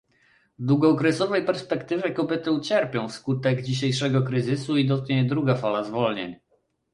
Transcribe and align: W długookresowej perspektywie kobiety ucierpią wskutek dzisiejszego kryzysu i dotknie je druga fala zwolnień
W 0.59 0.65
długookresowej 0.65 1.45
perspektywie 1.45 2.11
kobiety 2.11 2.51
ucierpią 2.51 3.07
wskutek 3.09 3.61
dzisiejszego 3.61 4.21
kryzysu 4.21 4.77
i 4.77 4.87
dotknie 4.87 5.17
je 5.17 5.23
druga 5.25 5.55
fala 5.55 5.83
zwolnień 5.83 6.35